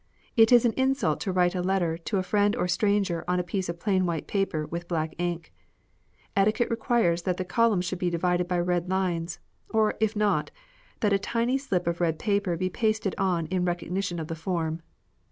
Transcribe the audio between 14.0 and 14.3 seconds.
of